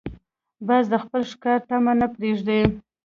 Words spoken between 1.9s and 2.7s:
نه پرېږدي